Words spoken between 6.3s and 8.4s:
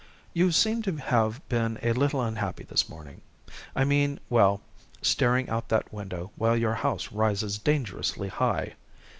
while your house rises dangerously